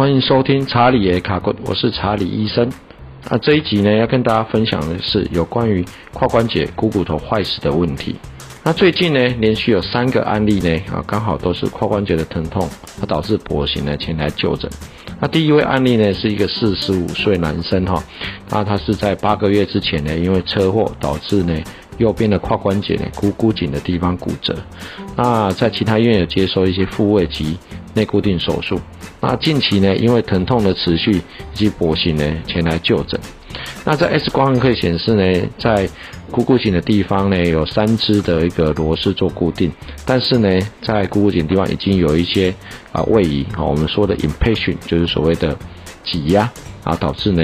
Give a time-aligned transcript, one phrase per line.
[0.00, 2.72] 欢迎收听查理耶卡骨，我是查理医生。
[3.28, 5.84] 那这一集呢，要跟大家分享的是有关于
[6.14, 8.16] 髋关节股骨头坏死的问题。
[8.64, 12.66] 那最近呢，连续有三个案例呢，啊，刚好都是髋关节的疼痛，
[12.98, 14.70] 它导致跛行呢前来就诊。
[15.20, 18.02] 那第一位案例呢，是一个四十五岁男生哈，
[18.48, 21.54] 那他是在八个月之前呢，因为车祸导致呢
[22.00, 24.56] 右边的髋关节呢股骨颈的地方骨折。
[25.14, 27.56] 那在其他医院有接受一些复位及
[27.94, 28.80] 内固定手术。
[29.20, 33.20] 那近期呢，因为疼痛的持续以及跛行呢，前来就诊。
[33.84, 35.88] 那在 X 光可以显示呢，在
[36.30, 39.70] 股骨颈的地方呢，有三支的一个螺丝做固定，
[40.06, 40.48] 但是呢，
[40.82, 42.54] 在股骨颈地方已经有一些
[42.92, 45.54] 啊位移啊，我们说的 impatient 就是所谓的
[46.04, 46.50] 挤压
[46.84, 47.42] 啊，导致呢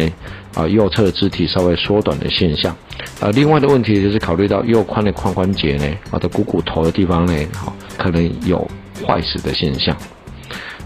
[0.54, 2.74] 啊右侧肢体稍微缩短的现象。
[3.20, 8.66] 呃，另外的问题就是考虑到右髋的髋关节呢，啊的股骨头的地方呢，好可能有
[9.06, 9.96] 坏死的现象。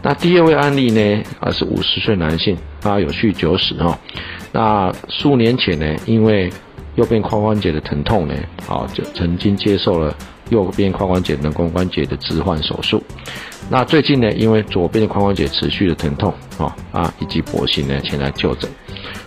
[0.03, 1.23] 那第二位案例呢？
[1.41, 3.99] 啊，是五十岁男性，他有酗酒史哈。
[4.51, 6.51] 那数年前呢，因为
[6.95, 8.35] 右边髋关节的疼痛呢，
[8.67, 10.15] 啊，就曾经接受了
[10.51, 13.03] 右边髋关节人工关节的置换手术。
[13.69, 18.69] 那最近呢，因为左边的髋关节持续的疼痛，啊啊，以及跛行呢，前来就诊。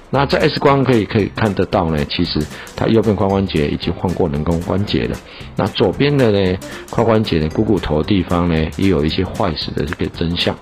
[0.09, 2.39] 那在 X 光可以可以看得到呢，其实
[2.75, 5.17] 他右边髋关节已经换过人工关节了。
[5.55, 6.57] 那左边的呢
[6.91, 10.55] 髋关节的股骨头地方呢，也有一些坏死的这个真相。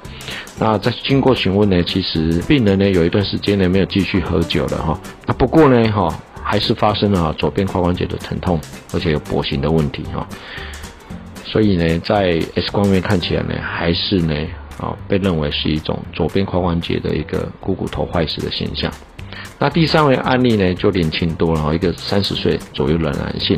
[0.57, 4.97] 那在经过询问呢，其实病人呢有一段时间呢没有继续喝酒了哈。
[5.25, 6.07] 那不过呢哈，
[6.51, 8.59] 还是发生了左边髋关节的疼痛，
[8.93, 10.27] 而且有跛行的问题哈。
[11.45, 14.35] 所以呢，在 X 光面看起来呢，还是呢
[14.77, 18.91] 啊被认为是一种左边髋关节的一个股骨头坏死的现象。
[19.57, 23.57] 那第三位案例呢，就年轻多了，一个三十岁左右的男性，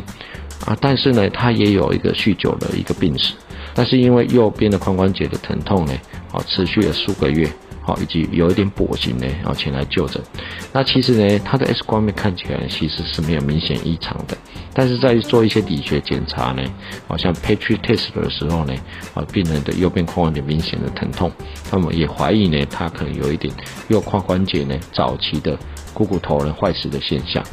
[0.68, 3.34] 啊，但是呢，他也有一个酗酒的一个病史，
[3.74, 5.94] 但是因为右边的髋关节的疼痛呢，
[6.32, 7.50] 啊，持续了数个月，
[7.84, 10.22] 好，以及有一点跛行呢，然后前来就诊。
[10.72, 14.38] 那其实呢，他的 X 光面看起来其实是没有明显异常的，
[14.74, 16.64] 但是在做一些理学检查呢，
[17.08, 18.74] 好像 Patry Test 的时候呢，
[19.14, 21.32] 啊，病人的右边髋关节明显的疼痛，
[21.72, 23.54] 那么也怀疑呢，他可能有一点
[23.90, 25.58] 右髋关节呢早期的。
[25.94, 27.44] 股骨头呢坏死的现象，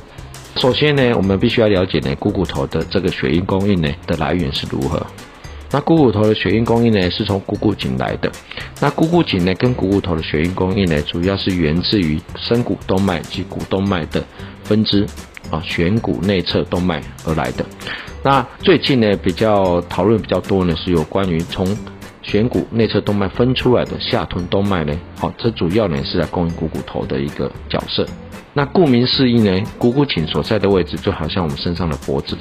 [0.56, 5.06] 首先呢，我们必须要了解呢，股骨头的这个血液供应呢的来源是如何。
[5.72, 8.31] 那股骨头的血液供应呢是从股骨颈来的。
[8.81, 14.22] 那股骨颈呢跟股骨头的血液供应呢，主要是源自于深股动脉及股动脉的
[14.64, 15.06] 分支
[15.50, 17.64] 啊，悬骨内侧动脉而来的。
[18.22, 21.66] 那最近呢比较讨论比较多呢，是有关于从
[22.22, 28.06] 悬骨内侧动脉分出来的下臀动脉呢，好，这主要呢是来供应股骨头的一个角色。
[28.53, 32.37] 那顾名思义呢，股骨颈所在的位置就好像我们身上的脖子，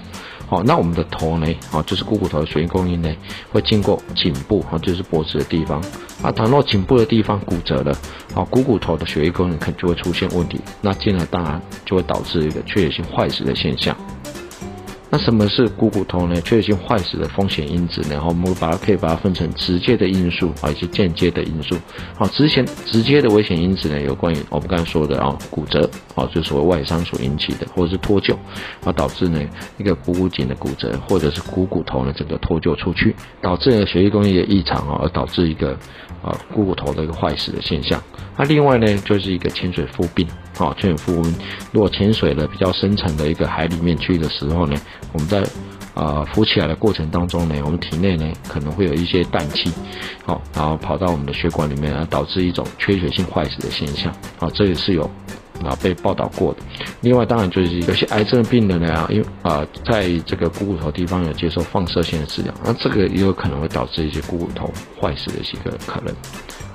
[0.47, 3.16] 好，那我们的头呢，好，就是股骨头的血液供应呢，
[3.52, 5.80] 会经过颈部，好，就是脖子的地方，
[6.24, 7.96] 啊，倘若颈部的地方骨折了，
[8.34, 13.96] 好，股骨头的血液供应可能就会出现问题，那进而当然就会导致一个缺血性坏死的现象。
[15.12, 16.40] 那什么是股骨头呢？
[16.42, 18.22] 缺血性坏死的风险因子呢？
[18.28, 21.75] 我们把它可以把它分成直接的因素啊，以及间接的因素。
[22.16, 28.36] 好，之前直接的危险因子呢，有关于我们刚才说的啊，骨折啊，就所谓外伤所引起的，或者是脱臼
[28.86, 29.42] 啊，导致呢
[29.78, 35.72] 一个股骨颈的骨折，或者是股骨头呢整个脱臼出去，导致呢血液供应的异常啊，而导致一个
[36.22, 38.00] 啊股骨头的一个坏死的现象。
[38.38, 40.28] 那另外呢，就是一个潜水腹病。
[40.56, 41.36] 好，潜水腹温，
[41.72, 44.75] 如果潜水了比较深层的一个海里面去的时候呢，
[45.12, 45.44] 我们在
[45.96, 49.72] 啊浮起来的过程当中呢，我们体内呢可能会有一些氮气，
[50.26, 54.14] 好，然后跑到我们的血管里面，而导致一种缺血性坏死的现象。
[54.38, 55.04] 好，这也是有
[55.64, 56.60] 啊被报道过的。
[57.02, 64.72] 另外，当然就是有些癌症病人呢，因为啊在这个股骨头地方有接受放射线的治疗，那这个也有可能会导致一些股骨头
[65.02, 66.14] 坏死的一个可能。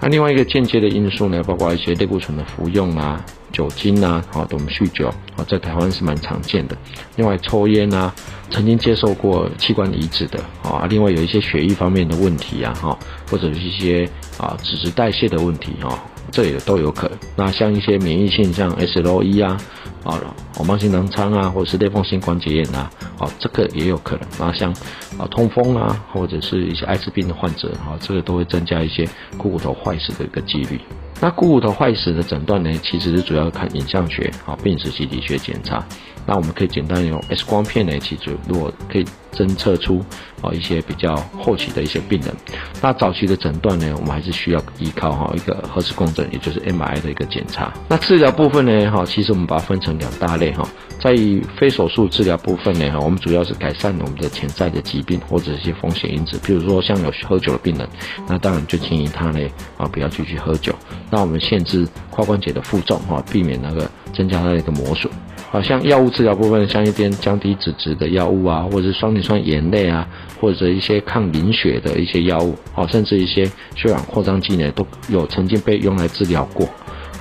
[0.00, 3.24] 那另外一个间接的因素呢，包括一些类固醇的服用啊。
[3.54, 5.06] 酒精啊，好，我们酗酒
[5.36, 6.76] 啊，在台湾是蛮常见的。
[7.14, 8.12] 另外，抽烟啊，
[8.50, 12.98] 曾经接受过器官移植的啊，另外有一些血液方面的问题啊，哈，
[13.30, 16.02] 或者一些啊脂质代谢的问题啊，
[16.32, 17.16] 这也都有可能。
[17.36, 19.56] 那像一些免疫性，像 S L E 啊，
[20.02, 20.18] 啊，
[20.56, 22.90] 红斑性狼疮啊，或者是类风性关节炎啊，
[23.20, 24.26] 啊，这个也有可能。
[24.40, 24.72] 那像
[25.16, 29.08] 啊痛风啊，或者是一些艾滋病的患者啊，这个都会增加一些
[29.38, 30.80] 股骨头坏死的一个几率。
[31.24, 35.82] 那股骨头坏死的诊断呢，其实是主要看影像学啊，病史及理学检查。
[36.26, 40.02] 那我们可以简单用 X 光片呢，其实如果可以侦测出
[40.40, 42.34] 啊一些比较后期的一些病人。
[42.80, 47.72] 那早期的诊断呢，我们还是需要依靠哈一个核磁共振，也就是 MRI 的一个检查。
[47.88, 50.66] 那治疗部分呢，哈，其实我们把它分成两大类哈。
[51.00, 57.86] 在于非手术治疗部分呢，哈，我们主要是改善我们的潜在的疾病或者一些风险因子，比如说像有喝酒的病人，
[58.26, 59.40] 那当然就建议他呢
[59.76, 60.74] 啊不要继续喝酒。
[61.10, 65.10] 那我们限制髋关节的负重哈，避免那个增加它的一个磨损。
[65.54, 70.04] 好像药物治疗部分，像一点降低脂质的药物啊，或者是双磷酸盐类啊，
[70.40, 73.44] 或者一些抗凝血的一些药物，哦，甚至一些
[73.76, 76.68] 血管扩张剂呢，都有曾经被用来治疗过。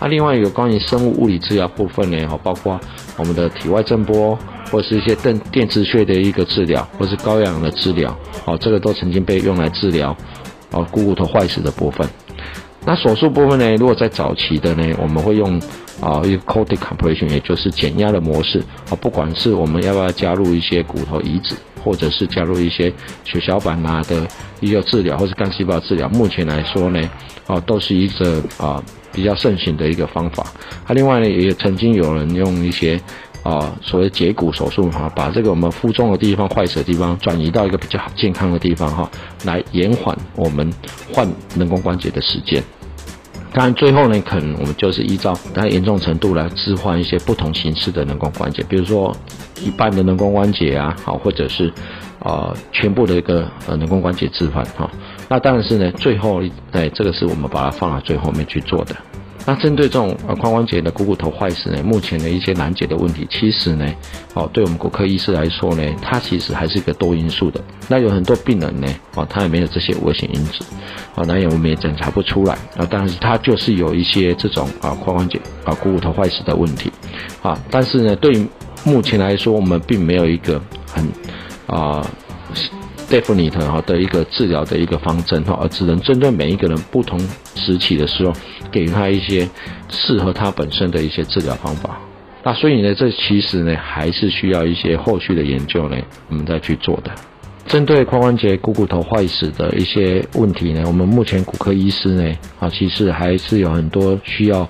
[0.02, 2.80] 那另外有关于生物物理治疗部分呢，哦，包括
[3.18, 4.36] 我们的体外震波，
[4.72, 10.18] 或者是一些电电磁穴的一个治疗，或是高氧的治疗，哦，这个都曾经被用来治疗
[10.72, 12.10] 哦股骨头坏死的部分。
[12.84, 15.62] 那手术部分呢，如果在早期的呢，我们会用
[16.01, 18.60] 啊一个 cold decompression，也就是减压的模式
[18.90, 22.92] 啊，不管是我们要不要加入一些骨头移植，或者是加入一些
[23.24, 24.28] 血小板啊的
[24.60, 27.10] 一个治疗，或是干细胞治疗，目前来说呢，
[27.48, 28.84] 啊都是一个啊。
[29.16, 30.44] 比较盛行的一个方法，
[30.88, 33.00] 它另外呢也曾经有人用一些
[33.44, 39.07] 啊所谓解骨手术哈，把这个我们负重的地方、坏死的地方转移到一个比较健康的地方哈，
[39.46, 40.68] 来延缓我们
[41.13, 42.63] 换人工关节的时间。
[43.54, 49.16] 当然最后呢，可能我们就是依照它严重程度来置换一些不同形式的人工关节，比如说
[49.62, 51.72] 一半的人工关节啊，好，或者是
[52.20, 54.90] 啊全部的一个呃人工关节置换哈。
[55.30, 56.42] 那当然是呢，最后
[56.72, 58.96] 哎，这个是我们把它放到最后面去做的。
[59.45, 63.86] 那针对这种呃髋关节的股骨头坏死呢，目前的一些难解的问题，其实呢，
[64.34, 67.62] 哦，对我们骨科医师来说呢，它其实还是一个多因素的。
[67.88, 70.63] 那有很多病人呢，哦，他也没有这些危险因子，
[71.16, 72.88] 哦，那也我们也检查不出来啊。
[72.90, 76.92] 但是他就是有一些这种啊髋关节啊股骨头坏死的问题，
[77.42, 78.48] 啊，但是呢，对
[78.86, 81.06] 目前来说，我们并没有一个很
[81.68, 82.06] 啊。
[83.13, 87.19] Definite 哈的一个治疗的一个方针哈，而只能针对每一个人不同
[87.54, 88.33] 时期的时候，
[88.71, 89.48] 给他一些
[89.89, 92.00] 适合他本身的一些治疗方法。
[92.44, 97.12] 那所以呢，这其实呢还是需要一些后续的研究呢，我们再去做的。
[97.68, 104.68] 针对髋关节股骨头坏死的一些问题呢，我们目前骨科医师呢啊，其实还是有很多需要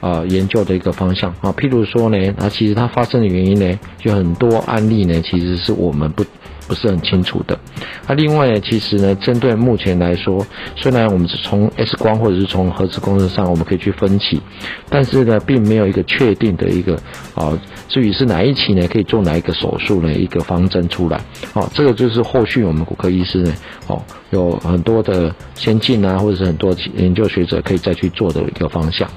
[0.00, 1.52] 啊研究的一个方向啊。
[1.56, 6.24] 譬如说呢，那其实它发生的原因呢，有很多案例呢，其实是我们不。
[6.66, 7.58] 不是很清楚的。
[8.06, 10.44] 那另外呢，其实呢，针对目前来说，
[10.76, 14.40] 虽然我们是从 X 光或者是从核磁共振上，我们可以去分期，
[14.88, 16.94] 但是呢，并没有一个确定的一个
[17.34, 17.56] 啊，
[17.88, 21.20] 至于是哪一期呢，可以做哪一个手术呢，一个方针出来。
[21.54, 23.54] 哦，这个就是后续我们骨科医师呢，
[23.86, 29.08] 哦，有很多的先进啊，或者是很多研究学者可以再去做的一个方向。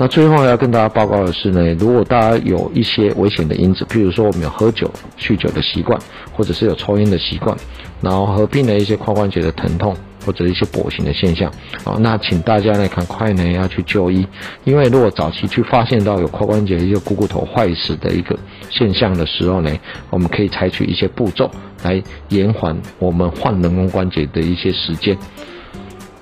[0.00, 5.98] 那最后要跟大家报告的是呢，如果大家有一些危险的因子，譬如说我们有喝酒、酗酒的习惯，
[6.32, 7.54] 或者是有抽烟的习惯，
[8.00, 9.94] 然后合并了一些髋关节的疼痛
[10.24, 11.52] 或者一些跛行的现象，
[11.84, 14.26] 啊，那请大家呢赶快呢要去就医，
[14.64, 18.34] 因为如果早期去发现到有髋关节一个股骨头坏死的一个
[18.70, 19.70] 现象的时候呢，
[20.08, 21.50] 我们可以采取一些步骤
[21.82, 25.14] 来延缓我们换人工关节的一些时间。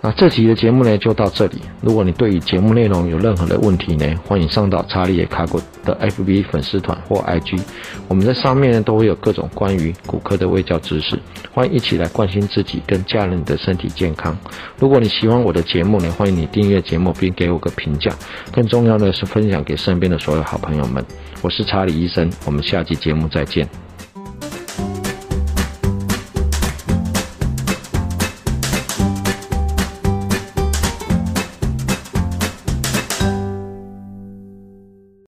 [0.06, 1.60] 那这期的节目呢就到这里。
[1.80, 7.60] 如果你对于节目内容有任何的问题呢，欢迎上到查理也卡过的 FB 粉丝团或 IG，
[8.06, 11.18] 我们在上面呢都会有各种关于骨科的卫教知识，
[11.52, 14.38] 欢迎一起来关心自己跟家人的身体健康。
[14.78, 18.14] 如果你喜欢我的节目呢，欢迎你订阅节目并给我个评价，
[18.52, 21.04] 更重要的是分享给身边的所有好朋友们。
[21.42, 23.68] 我是查理医生，我们下期节目再见。